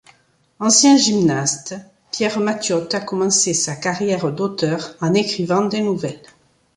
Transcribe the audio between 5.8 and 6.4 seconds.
nouvelles.